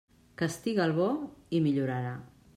[0.41, 1.11] Castiga al bo,
[1.59, 2.17] i millorarà.